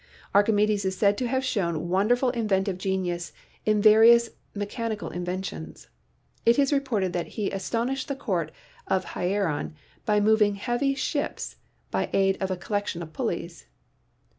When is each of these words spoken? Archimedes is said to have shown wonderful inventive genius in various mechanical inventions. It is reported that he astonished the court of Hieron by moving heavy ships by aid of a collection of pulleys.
Archimedes 0.33 0.83
is 0.83 0.97
said 0.97 1.15
to 1.15 1.27
have 1.27 1.45
shown 1.45 1.87
wonderful 1.87 2.31
inventive 2.31 2.79
genius 2.79 3.33
in 3.67 3.83
various 3.83 4.31
mechanical 4.55 5.11
inventions. 5.11 5.89
It 6.43 6.57
is 6.57 6.73
reported 6.73 7.13
that 7.13 7.27
he 7.37 7.51
astonished 7.51 8.07
the 8.07 8.15
court 8.15 8.51
of 8.87 9.03
Hieron 9.13 9.75
by 10.03 10.19
moving 10.19 10.55
heavy 10.55 10.95
ships 10.95 11.57
by 11.91 12.09
aid 12.13 12.41
of 12.41 12.49
a 12.49 12.57
collection 12.57 13.03
of 13.03 13.13
pulleys. 13.13 13.67